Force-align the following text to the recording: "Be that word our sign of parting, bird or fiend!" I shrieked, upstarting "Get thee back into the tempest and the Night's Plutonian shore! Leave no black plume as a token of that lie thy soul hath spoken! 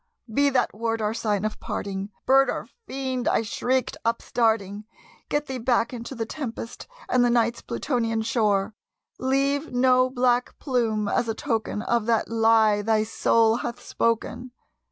"Be 0.33 0.49
that 0.49 0.73
word 0.73 0.99
our 0.99 1.13
sign 1.13 1.45
of 1.45 1.59
parting, 1.59 2.09
bird 2.25 2.49
or 2.49 2.67
fiend!" 2.87 3.27
I 3.27 3.43
shrieked, 3.43 3.97
upstarting 4.03 4.85
"Get 5.29 5.45
thee 5.45 5.59
back 5.59 5.93
into 5.93 6.15
the 6.15 6.25
tempest 6.25 6.87
and 7.07 7.23
the 7.23 7.29
Night's 7.29 7.61
Plutonian 7.61 8.23
shore! 8.23 8.73
Leave 9.19 9.71
no 9.71 10.09
black 10.09 10.57
plume 10.57 11.07
as 11.07 11.29
a 11.29 11.35
token 11.35 11.83
of 11.83 12.07
that 12.07 12.29
lie 12.29 12.81
thy 12.81 13.03
soul 13.03 13.57
hath 13.57 13.79
spoken! 13.79 14.49